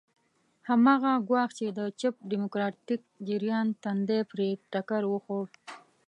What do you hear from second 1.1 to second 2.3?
ګواښ چې د چپ